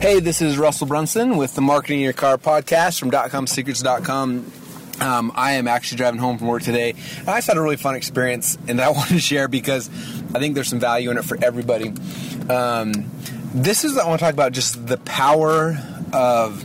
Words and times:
Hey, 0.00 0.20
this 0.20 0.40
is 0.40 0.56
Russell 0.56 0.86
Brunson 0.86 1.36
with 1.36 1.56
the 1.56 1.60
Marketing 1.60 1.98
Your 1.98 2.12
Car 2.12 2.38
podcast 2.38 3.00
from 3.00 3.10
DotComSecrets.com. 3.10 4.52
Um, 5.00 5.32
I 5.34 5.54
am 5.54 5.66
actually 5.66 5.96
driving 5.98 6.20
home 6.20 6.38
from 6.38 6.46
work 6.46 6.62
today, 6.62 6.94
and 7.18 7.28
I 7.28 7.38
just 7.38 7.48
had 7.48 7.56
a 7.56 7.60
really 7.60 7.74
fun 7.74 7.96
experience, 7.96 8.56
and 8.68 8.80
I 8.80 8.90
wanted 8.92 9.14
to 9.14 9.18
share 9.18 9.48
because 9.48 9.88
I 10.32 10.38
think 10.38 10.54
there's 10.54 10.68
some 10.68 10.78
value 10.78 11.10
in 11.10 11.18
it 11.18 11.24
for 11.24 11.36
everybody. 11.42 11.88
Um, 12.48 13.10
this 13.52 13.82
is 13.82 13.98
I 13.98 14.06
want 14.06 14.20
to 14.20 14.24
talk 14.24 14.34
about 14.34 14.52
just 14.52 14.86
the 14.86 14.98
power 14.98 15.76
of 16.12 16.64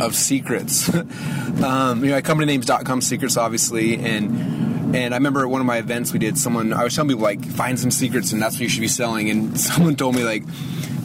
of 0.00 0.14
secrets. 0.14 0.88
um, 1.62 2.02
you 2.02 2.08
know, 2.08 2.16
my 2.16 2.22
company 2.22 2.46
name's 2.46 2.64
DotComSecrets, 2.64 3.36
obviously, 3.36 3.96
and 3.96 4.59
and 4.94 5.14
I 5.14 5.16
remember 5.16 5.40
at 5.40 5.50
one 5.50 5.60
of 5.60 5.66
my 5.66 5.78
events 5.78 6.12
we 6.12 6.18
did. 6.18 6.36
Someone 6.38 6.72
I 6.72 6.84
was 6.84 6.94
telling 6.94 7.08
people 7.08 7.22
like 7.22 7.44
find 7.44 7.78
some 7.78 7.90
secrets, 7.90 8.32
and 8.32 8.42
that's 8.42 8.56
what 8.56 8.62
you 8.62 8.68
should 8.68 8.80
be 8.80 8.88
selling. 8.88 9.30
And 9.30 9.58
someone 9.68 9.96
told 9.96 10.14
me 10.14 10.24
like 10.24 10.42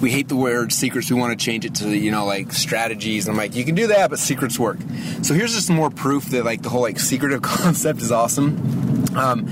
we 0.02 0.12
hate 0.12 0.28
the 0.28 0.36
word 0.36 0.74
secrets. 0.74 1.10
We 1.10 1.18
want 1.18 1.38
to 1.38 1.44
change 1.44 1.66
it 1.66 1.76
to 1.76 1.90
you 1.90 2.12
know 2.12 2.26
like 2.26 2.52
strategies. 2.52 3.28
And 3.28 3.34
I'm 3.34 3.38
like, 3.38 3.56
you 3.56 3.64
can 3.64 3.76
do 3.76 3.88
that, 3.88 4.10
but 4.10 4.20
secrets 4.20 4.58
work. 4.60 4.78
So 5.22 5.34
here's 5.34 5.54
just 5.54 5.70
more 5.70 5.90
proof 5.90 6.26
that 6.26 6.46
like 6.46 6.62
the 6.62 6.70
whole 6.70 6.82
like 6.82 7.00
secretive 7.00 7.42
concept 7.44 8.02
is 8.02 8.12
awesome. 8.12 9.16
Um, 9.16 9.48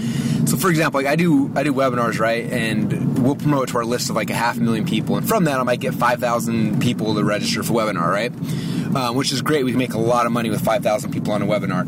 so 0.45 0.57
for 0.57 0.69
example, 0.69 0.99
like 0.99 1.07
I 1.07 1.15
do 1.15 1.51
I 1.55 1.63
do 1.63 1.73
webinars 1.73 2.19
right, 2.19 2.45
and 2.51 3.23
we'll 3.23 3.35
promote 3.35 3.69
to 3.69 3.77
our 3.77 3.85
list 3.85 4.09
of 4.09 4.15
like 4.15 4.29
a 4.29 4.35
half 4.35 4.57
million 4.57 4.85
people, 4.85 5.15
and 5.15 5.27
from 5.27 5.45
that 5.45 5.59
I 5.59 5.63
might 5.63 5.79
get 5.79 5.93
five 5.93 6.19
thousand 6.19 6.81
people 6.81 7.15
to 7.15 7.23
register 7.23 7.63
for 7.63 7.73
webinar, 7.73 8.07
right? 8.07 8.31
Um, 8.95 9.15
which 9.15 9.31
is 9.31 9.41
great. 9.41 9.63
We 9.63 9.71
can 9.71 9.79
make 9.79 9.93
a 9.93 9.99
lot 9.99 10.25
of 10.25 10.31
money 10.31 10.49
with 10.49 10.61
five 10.61 10.83
thousand 10.83 11.11
people 11.11 11.33
on 11.33 11.41
a 11.41 11.45
webinar. 11.45 11.87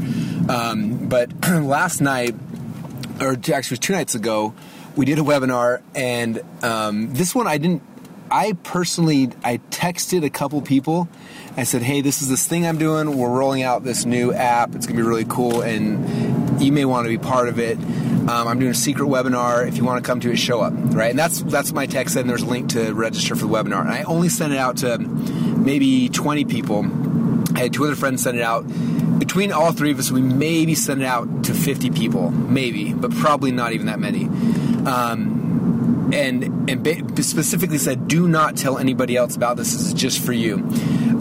Um, 0.50 1.08
but 1.08 1.32
last 1.50 2.02
night, 2.02 2.36
or 3.20 3.34
actually 3.34 3.56
it 3.56 3.72
was 3.72 3.80
two 3.80 3.94
nights 3.94 4.16
ago, 4.16 4.54
we 4.96 5.06
did 5.06 5.20
a 5.20 5.24
webinar, 5.24 5.82
and 5.94 6.42
um, 6.64 7.14
this 7.14 7.36
one 7.36 7.48
I 7.48 7.58
didn't 7.58 7.82
I 8.32 8.54
personally 8.64 9.30
I 9.44 9.58
texted 9.70 10.24
a 10.24 10.30
couple 10.30 10.62
people. 10.62 11.08
I 11.58 11.64
said, 11.64 11.82
"Hey, 11.84 12.02
this 12.02 12.22
is 12.22 12.30
this 12.30 12.48
thing 12.48 12.66
I'm 12.66 12.78
doing. 12.78 13.18
We're 13.18 13.30
rolling 13.30 13.64
out 13.64 13.84
this 13.84 14.06
new 14.06 14.34
app. 14.34 14.76
It's 14.76 14.88
gonna 14.88 14.98
be 14.98 15.04
really 15.04 15.26
cool, 15.26 15.62
and 15.62 16.62
you 16.62 16.72
may 16.72 16.86
want 16.86 17.06
to 17.06 17.10
be 17.10 17.18
part 17.18 17.48
of 17.50 17.60
it. 17.60 17.78
Um, 17.78 18.48
I'm 18.48 18.60
doing 18.60 18.72
a 18.72 18.76
secret 18.76 19.08
webinar. 19.08 19.68
If 19.68 19.78
you 19.78 19.86
want 19.86 20.04
to 20.04 20.08
come 20.08 20.20
to 20.22 20.32
it, 20.32 20.38
show 20.38 20.62
up, 20.62 20.74
right?" 20.76 21.12
And 21.12 21.20
that's 21.20 21.42
that's 21.44 21.72
my 21.72 21.86
text. 21.86 22.16
And 22.16 22.30
there's 22.30 22.42
a 22.42 22.48
link 22.48 22.70
to 22.70 22.94
register 22.94 23.36
for 23.36 23.46
the 23.46 23.54
webinar. 23.54 23.82
And 23.82 23.92
I 23.92 24.04
only 24.04 24.30
sent 24.30 24.54
it 24.54 24.58
out 24.58 24.78
to 24.78 24.98
maybe 24.98 26.10
20 26.10 26.46
people. 26.46 26.86
I 27.56 27.60
had 27.60 27.74
two 27.74 27.86
other 27.86 27.96
friends 27.96 28.24
send 28.24 28.38
it 28.38 28.44
out. 28.44 28.66
Between 29.18 29.52
all 29.52 29.72
three 29.72 29.92
of 29.92 30.00
us, 30.00 30.12
we 30.12 30.22
maybe 30.22 30.76
sent 30.76 31.02
it 31.02 31.06
out 31.06 31.46
to 31.46 31.54
50 31.54 31.92
people, 31.92 32.32
maybe, 32.32 32.94
but 32.94 33.12
probably 33.12 33.52
not 33.52 33.74
even 33.74 33.88
that 33.88 34.00
many. 34.00 34.26
Um, 34.86 36.12
and 36.14 36.70
and 36.70 37.26
specifically 37.26 37.78
said, 37.78 38.08
"Do 38.08 38.28
not 38.28 38.56
tell 38.58 38.78
anybody 38.78 39.16
else 39.16 39.36
about 39.36 39.58
this. 39.58 39.74
This 39.74 39.82
is 39.88 39.94
just 39.94 40.20
for 40.20 40.34
you." 40.34 40.58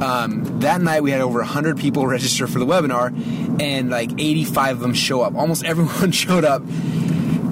Um, 0.03 0.60
that 0.60 0.81
night, 0.81 1.03
we 1.03 1.10
had 1.10 1.21
over 1.21 1.38
100 1.38 1.78
people 1.78 2.06
register 2.16 2.47
for 2.47 2.59
the 2.59 2.66
webinar, 2.66 3.12
and 3.60 3.91
like 3.91 4.10
85 4.19 4.77
of 4.77 4.81
them 4.81 4.94
show 4.94 5.22
up. 5.22 5.34
Almost 5.34 5.65
everyone 5.65 6.10
showed 6.25 6.44
up. 6.44 6.62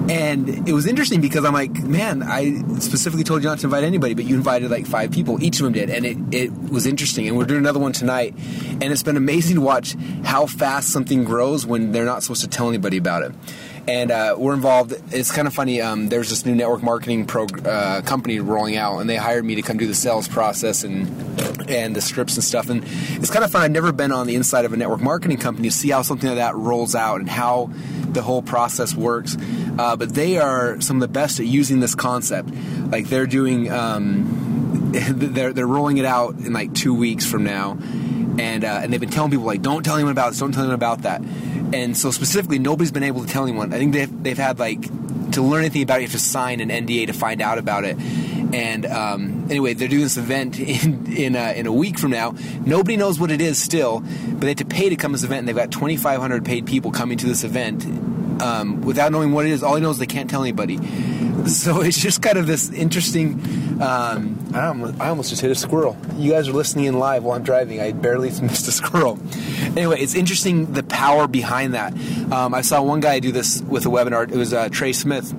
And 0.09 0.67
it 0.67 0.73
was 0.73 0.85
interesting 0.85 1.21
because 1.21 1.45
I'm 1.45 1.53
like, 1.53 1.71
man, 1.83 2.23
I 2.23 2.61
specifically 2.79 3.23
told 3.23 3.41
you 3.41 3.49
not 3.49 3.59
to 3.59 3.67
invite 3.67 3.83
anybody, 3.83 4.13
but 4.13 4.25
you 4.25 4.35
invited 4.35 4.69
like 4.69 4.85
five 4.85 5.11
people. 5.11 5.41
Each 5.41 5.59
of 5.59 5.63
them 5.63 5.73
did, 5.73 5.89
and 5.89 6.05
it, 6.05 6.17
it 6.31 6.51
was 6.51 6.85
interesting. 6.85 7.27
And 7.27 7.37
we're 7.37 7.45
doing 7.45 7.61
another 7.61 7.79
one 7.79 7.93
tonight, 7.93 8.35
and 8.35 8.83
it's 8.83 9.03
been 9.03 9.17
amazing 9.17 9.55
to 9.55 9.61
watch 9.61 9.95
how 10.23 10.45
fast 10.45 10.89
something 10.89 11.23
grows 11.23 11.65
when 11.65 11.93
they're 11.93 12.05
not 12.05 12.21
supposed 12.21 12.41
to 12.41 12.49
tell 12.49 12.67
anybody 12.67 12.97
about 12.97 13.23
it 13.23 13.33
and 13.87 14.11
uh, 14.11 14.35
we're 14.37 14.53
involved. 14.53 14.93
It's 15.11 15.31
kind 15.31 15.47
of 15.47 15.53
funny. 15.53 15.81
Um, 15.81 16.09
there's 16.09 16.29
this 16.29 16.45
new 16.45 16.55
network 16.55 16.83
marketing 16.83 17.29
uh, 17.29 18.01
company 18.05 18.39
rolling 18.39 18.77
out, 18.77 18.99
and 18.99 19.09
they 19.09 19.17
hired 19.17 19.43
me 19.43 19.55
to 19.55 19.61
come 19.61 19.77
do 19.77 19.87
the 19.87 19.95
sales 19.95 20.27
process 20.27 20.83
and 20.83 21.07
and 21.69 21.95
the 21.95 22.01
scripts 22.01 22.35
and 22.35 22.43
stuff. 22.43 22.69
And 22.69 22.83
it's 22.85 23.29
kind 23.29 23.43
of 23.43 23.51
fun. 23.51 23.61
I've 23.61 23.71
never 23.71 23.91
been 23.91 24.11
on 24.11 24.27
the 24.27 24.35
inside 24.35 24.65
of 24.65 24.73
a 24.73 24.77
network 24.77 25.01
marketing 25.01 25.37
company 25.37 25.69
to 25.69 25.75
see 25.75 25.89
how 25.89 26.01
something 26.01 26.29
like 26.29 26.37
that 26.37 26.55
rolls 26.55 26.95
out 26.95 27.19
and 27.19 27.29
how 27.29 27.71
the 28.09 28.21
whole 28.21 28.41
process 28.41 28.95
works. 28.95 29.35
Uh, 29.77 29.95
but 29.95 30.13
they 30.13 30.37
are 30.37 30.79
some 30.81 30.97
of 30.97 31.01
the 31.01 31.07
best 31.07 31.39
at 31.39 31.45
using 31.45 31.79
this 31.79 31.95
concept. 31.95 32.49
Like 32.89 33.07
they're 33.07 33.27
doing. 33.27 33.71
Um, 33.71 34.51
they're 34.93 35.53
they're 35.53 35.67
rolling 35.67 35.97
it 35.97 36.05
out 36.05 36.35
in 36.35 36.53
like 36.53 36.73
two 36.73 36.93
weeks 36.93 37.25
from 37.25 37.43
now, 37.43 37.77
and 38.39 38.63
uh, 38.63 38.79
and 38.81 38.91
they've 38.91 38.99
been 38.99 39.09
telling 39.09 39.31
people 39.31 39.45
like, 39.45 39.61
don't 39.61 39.83
tell 39.83 39.95
anyone 39.95 40.11
about 40.11 40.29
this, 40.29 40.39
don't 40.39 40.51
tell 40.51 40.63
anyone 40.63 40.75
about 40.75 41.03
that 41.03 41.21
and 41.73 41.97
so 41.97 42.11
specifically, 42.11 42.59
nobody's 42.59 42.91
been 42.91 43.03
able 43.03 43.25
to 43.25 43.27
tell 43.27 43.43
anyone. 43.43 43.73
I 43.73 43.79
think 43.79 43.93
they've 43.93 44.23
they've 44.23 44.37
had 44.37 44.59
like 44.59 44.81
to 45.31 45.41
learn 45.41 45.61
anything 45.61 45.81
about 45.81 45.97
it, 45.97 46.01
you 46.01 46.07
have 46.07 46.11
to 46.11 46.19
sign 46.19 46.59
an 46.59 46.69
NDA 46.69 47.07
to 47.07 47.13
find 47.13 47.41
out 47.41 47.57
about 47.57 47.83
it. 47.83 47.97
And 47.97 48.85
um, 48.85 49.47
anyway, 49.49 49.73
they're 49.73 49.87
doing 49.87 50.03
this 50.03 50.17
event 50.17 50.59
in 50.59 51.11
in 51.11 51.35
a, 51.35 51.53
in 51.53 51.65
a 51.65 51.71
week 51.73 51.97
from 51.97 52.11
now. 52.11 52.35
Nobody 52.65 52.95
knows 52.95 53.19
what 53.19 53.31
it 53.31 53.41
is 53.41 53.59
still, 53.59 54.01
but 54.01 54.41
they 54.41 54.49
have 54.49 54.57
to 54.57 54.65
pay 54.65 54.89
to 54.89 54.95
come 54.95 55.11
to 55.11 55.17
this 55.17 55.23
event. 55.23 55.39
And 55.39 55.47
they've 55.47 55.55
got 55.55 55.71
2,500 55.71 56.45
paid 56.45 56.67
people 56.67 56.91
coming 56.91 57.17
to 57.17 57.25
this 57.25 57.43
event 57.43 57.83
um, 58.41 58.81
without 58.81 59.11
knowing 59.11 59.31
what 59.31 59.45
it 59.45 59.51
is. 59.51 59.63
All 59.63 59.73
they 59.73 59.81
know 59.81 59.89
is 59.89 59.97
they 59.97 60.05
can't 60.05 60.29
tell 60.29 60.43
anybody. 60.43 60.77
So 61.47 61.81
it's 61.81 61.99
just 61.99 62.21
kind 62.21 62.37
of 62.37 62.47
this 62.47 62.71
interesting. 62.71 63.33
Um, 63.81 64.39
I, 64.53 64.67
almost, 64.67 65.01
I 65.01 65.09
almost 65.09 65.29
just 65.29 65.41
hit 65.41 65.51
a 65.51 65.55
squirrel. 65.55 65.97
You 66.15 66.31
guys 66.31 66.47
are 66.47 66.53
listening 66.53 66.85
in 66.85 66.97
live 66.99 67.23
while 67.25 67.35
I'm 67.35 67.43
driving. 67.43 67.81
I 67.81 67.91
barely 67.91 68.29
missed 68.41 68.67
a 68.67 68.71
squirrel. 68.71 69.19
Anyway, 69.75 69.99
it's 69.99 70.15
interesting 70.15 70.71
the 70.71 70.83
power 70.83 71.27
behind 71.27 71.73
that. 71.73 71.93
Um, 72.31 72.53
I 72.53 72.61
saw 72.61 72.81
one 72.81 73.01
guy 73.01 73.19
do 73.19 73.33
this 73.33 73.61
with 73.61 73.85
a 73.85 73.89
webinar. 73.89 74.31
It 74.31 74.37
was 74.37 74.53
uh, 74.53 74.69
Trey 74.69 74.93
Smith 74.93 75.33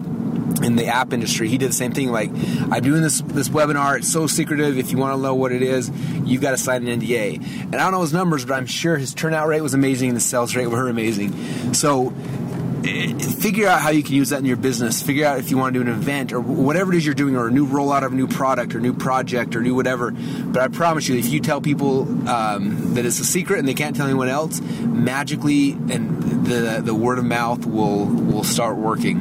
in 0.63 0.77
the 0.77 0.87
app 0.87 1.13
industry. 1.13 1.49
He 1.49 1.59
did 1.59 1.71
the 1.71 1.75
same 1.75 1.93
thing. 1.93 2.11
Like, 2.11 2.31
I'm 2.71 2.83
doing 2.83 3.03
this 3.03 3.21
this 3.23 3.49
webinar. 3.49 3.97
It's 3.97 4.13
so 4.13 4.27
secretive. 4.27 4.79
If 4.79 4.93
you 4.93 4.99
want 4.99 5.17
to 5.17 5.23
know 5.23 5.35
what 5.35 5.53
it 5.53 5.63
is, 5.63 5.91
you've 6.25 6.43
got 6.43 6.51
to 6.51 6.59
sign 6.59 6.87
an 6.87 7.01
NDA. 7.01 7.37
And 7.63 7.75
I 7.77 7.79
don't 7.79 7.93
know 7.93 8.03
his 8.03 8.13
numbers, 8.13 8.45
but 8.45 8.55
I'm 8.55 8.67
sure 8.67 8.97
his 8.97 9.15
turnout 9.15 9.49
rate 9.49 9.63
was 9.63 9.75
amazing 9.75 10.11
and 10.11 10.17
the 10.17 10.23
sales 10.23 10.55
rate 10.55 10.67
were 10.67 10.89
amazing. 10.89 11.75
So 11.75 12.13
figure 12.85 13.67
out 13.69 13.81
how 13.81 13.91
you 13.91 14.03
can 14.03 14.15
use 14.15 14.31
that 14.31 14.39
in 14.41 14.45
your 14.45 14.57
business. 14.57 15.03
Figure 15.03 15.27
out 15.27 15.39
if 15.39 15.51
you 15.51 15.57
want 15.57 15.75
to 15.75 15.83
do 15.83 15.91
an 15.91 15.95
event 15.95 16.33
or 16.33 16.41
whatever 16.41 16.93
it 16.93 16.97
is 16.97 17.07
you're 17.07 17.15
doing, 17.15 17.37
or 17.37 17.49
a 17.49 17.51
new 17.51 17.67
rollout 17.67 18.05
of 18.05 18.13
a 18.13 18.15
new 18.15 18.29
product 18.29 18.75
or 18.75 18.81
new 18.81 18.93
project 18.93 19.57
or 19.57 19.63
new 19.63 19.75
whatever. 19.75 20.11
But 20.11 20.63
I 20.63 20.69
promise 20.69 21.09
you, 21.09 21.17
if 21.17 21.29
you 21.29 21.41
tell 21.41 21.61
people 21.61 22.03
um, 22.29 22.95
that 22.95 23.05
it's 23.07 23.21
a 23.21 23.25
secret 23.25 23.59
and 23.59 23.67
they 23.67 23.75
can't 23.75 23.97
tell 23.97 24.07
anyone 24.07 24.29
else, 24.29 24.61
magically 24.61 25.73
and 25.73 26.47
the 26.47 26.83
the 26.85 26.95
word 26.95 27.19
of 27.19 27.25
mouth 27.25 27.65
will 27.67 28.07
will 28.07 28.45
start 28.45 28.77
working. 28.77 29.19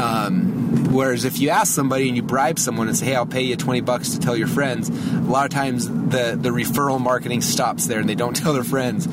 Um, 0.00 0.53
whereas 0.94 1.24
if 1.24 1.38
you 1.38 1.50
ask 1.50 1.74
somebody 1.74 2.08
and 2.08 2.16
you 2.16 2.22
bribe 2.22 2.58
someone 2.58 2.88
and 2.88 2.96
say, 2.96 3.06
"Hey, 3.06 3.16
I'll 3.16 3.26
pay 3.26 3.42
you 3.42 3.56
twenty 3.56 3.80
bucks 3.80 4.10
to 4.10 4.18
tell 4.18 4.36
your 4.36 4.48
friends," 4.48 4.88
a 4.88 5.20
lot 5.30 5.44
of 5.44 5.50
times 5.50 5.88
the 5.88 6.38
the 6.40 6.50
referral 6.50 7.00
marketing 7.00 7.40
stops 7.42 7.86
there 7.86 8.00
and 8.00 8.08
they 8.08 8.14
don't 8.14 8.36
tell 8.42 8.52
their 8.52 8.64
friends 8.64 9.06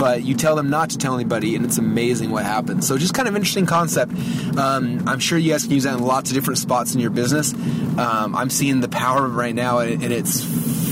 but 0.00 0.24
you 0.24 0.34
tell 0.34 0.56
them 0.56 0.70
not 0.70 0.88
to 0.90 0.98
tell 0.98 1.14
anybody, 1.14 1.54
and 1.54 1.66
it's 1.66 1.76
amazing 1.76 2.30
what 2.30 2.42
happens. 2.42 2.88
So, 2.88 2.96
just 2.96 3.12
kind 3.12 3.28
of 3.28 3.36
interesting 3.36 3.66
concept. 3.66 4.12
Um, 4.56 5.06
I'm 5.06 5.18
sure 5.18 5.36
you 5.36 5.52
guys 5.52 5.64
can 5.64 5.72
use 5.72 5.84
that 5.84 5.92
in 5.92 6.02
lots 6.02 6.30
of 6.30 6.34
different 6.34 6.56
spots 6.56 6.94
in 6.94 7.00
your 7.00 7.10
business. 7.10 7.52
Um, 7.52 8.34
I'm 8.34 8.48
seeing 8.48 8.80
the 8.80 8.88
power 8.88 9.26
of 9.26 9.34
it 9.34 9.36
right 9.36 9.54
now, 9.54 9.80
and, 9.80 10.02
it's 10.02 10.42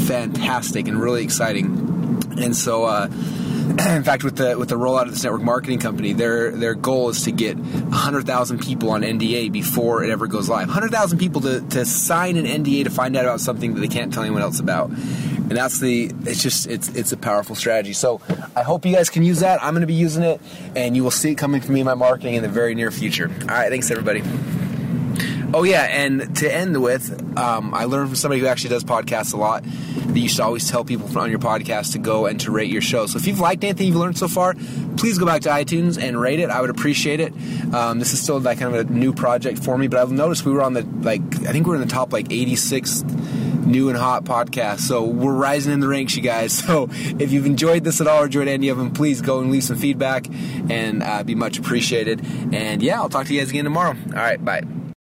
fantastic 0.07 0.89
and 0.89 1.01
really 1.01 1.25
exciting. 1.25 2.23
And 2.37 2.55
so, 2.55 2.85
uh, 2.85 3.09
in 3.79 4.03
fact, 4.03 4.25
with 4.25 4.37
the 4.37 4.59
with 4.59 4.70
the 4.70 4.76
rollout 4.76 5.03
of 5.03 5.11
this 5.11 5.23
network 5.23 5.43
marketing 5.43 5.79
company, 5.79 6.12
their 6.12 6.50
their 6.50 6.75
goal 6.75 7.11
is 7.11 7.23
to 7.25 7.32
get 7.32 7.56
100,000 7.59 8.61
people 8.61 8.91
on 8.91 9.03
NDA 9.03 9.53
before 9.53 10.03
it 10.03 10.11
ever 10.11 10.26
goes 10.26 10.49
live. 10.49 10.69
100,000 10.69 11.19
people 11.19 11.43
to, 11.43 11.61
to 11.61 11.85
sign 11.85 12.37
an 12.37 12.47
NDA 12.47 12.85
to 12.85 12.91
find 12.91 13.17
out 13.17 13.25
about 13.25 13.41
something 13.41 13.75
that 13.75 13.81
they 13.81 13.88
can't 13.88 14.12
tell 14.12 14.23
anyone 14.23 14.43
else 14.43 14.59
about. 14.59 14.88
And 14.91 15.50
that's 15.50 15.81
the 15.81 16.11
it's 16.25 16.43
just 16.43 16.67
it's 16.67 16.88
it's 16.88 17.12
a 17.12 17.17
powerful 17.17 17.55
strategy. 17.55 17.93
So 17.93 18.20
i 18.56 18.62
hope 18.62 18.87
you 18.87 18.94
guys 18.94 19.11
can 19.11 19.23
use 19.23 19.41
that. 19.41 19.62
I'm 19.62 19.75
going 19.75 19.82
to 19.82 19.87
be 19.87 19.94
using 19.94 20.23
it 20.23 20.41
and 20.75 20.97
you 20.97 21.05
will 21.05 21.11
see 21.11 21.32
it 21.32 21.37
coming 21.37 21.61
from 21.61 21.75
me 21.75 21.81
in 21.81 21.87
my 21.87 21.94
marketing 21.94 22.35
in 22.35 22.43
the 22.43 22.49
very 22.49 22.75
near 22.75 22.91
future. 22.91 23.31
All 23.43 23.49
right 23.49 23.69
thanks 23.69 23.91
everybody 23.91 24.23
Oh 25.55 25.62
yeah, 25.62 25.85
and 25.85 26.37
to 26.37 26.55
end 26.55 26.81
with, 26.83 27.39
um, 27.39 27.73
I 27.73 27.85
learned 27.85 28.09
from 28.11 28.17
somebody 28.17 28.41
who 28.41 28.47
actually 28.47 28.71
does 28.71 28.85
podcasts 28.85 29.33
a 29.33 29.39
lot 29.39 29.65
that 29.65 30.19
you 30.19 30.29
should 30.29 30.41
always 30.41 30.71
tell 30.71 30.85
people 30.85 31.19
on 31.19 31.31
your 31.31 31.39
podcast 31.39 31.93
to 31.93 31.99
go 31.99 32.27
and 32.27 32.39
to 32.41 32.50
rate 32.50 32.71
your 32.71 32.83
show. 32.83 33.06
So 33.06 33.17
if 33.17 33.27
you've 33.27 33.41
liked 33.41 33.65
anything 33.65 33.87
you've 33.87 33.97
learned 33.97 34.19
so 34.19 34.29
far, 34.29 34.55
please 34.99 35.17
go 35.17 35.25
back 35.25 35.43
to 35.43 35.49
iTunes 35.49 36.00
and 36.03 36.21
rate 36.21 36.41
it. 36.41 36.50
I 36.50 36.61
would 36.61 36.71
appreciate 36.71 37.21
it. 37.21 37.33
Um, 37.73 37.99
this 37.99 38.12
is 38.12 38.21
still 38.23 38.39
like 38.41 38.59
kind 38.59 38.75
of 38.75 38.91
a 38.91 38.93
new 38.93 39.15
project 39.15 39.65
for 39.65 39.79
me, 39.79 39.89
but 39.89 40.00
I've 40.00 40.12
noticed 40.12 40.45
we 40.45 40.53
were 40.53 40.62
on 40.62 40.75
the 40.75 40.83
like 41.00 41.23
I 41.47 41.53
think 41.53 41.67
we're 41.67 41.77
in 41.77 41.81
the 41.81 41.87
top 41.87 42.12
like 42.12 42.31
86 42.31 43.03
new 43.03 43.89
and 43.89 43.97
hot 43.99 44.25
podcast. 44.25 44.81
So 44.81 45.05
we're 45.05 45.35
rising 45.35 45.73
in 45.73 45.81
the 45.81 45.89
ranks, 45.89 46.15
you 46.15 46.23
guys. 46.23 46.62
So 46.69 46.89
if 46.91 47.33
you've 47.33 47.47
enjoyed 47.47 47.85
this 47.85 48.03
at 48.03 48.06
all 48.06 48.23
or 48.23 48.27
enjoyed 48.27 48.49
any 48.49 48.69
of 48.69 48.77
them, 48.77 48.93
please 48.93 49.23
go 49.23 49.41
and 49.41 49.50
leave 49.50 49.65
some 49.65 49.79
feedback 49.79 50.27
and 50.69 51.03
uh, 51.03 51.23
be 51.23 51.35
much 51.35 51.59
appreciated. 51.59 52.23
And 52.53 52.83
yeah, 52.83 53.00
I'll 53.00 53.09
talk 53.09 53.27
to 53.27 53.35
you 53.35 53.41
guys 53.41 53.49
again 53.49 53.65
tomorrow. 53.65 53.97
All 54.09 54.12
right, 54.12 54.43
bye. 54.45 54.62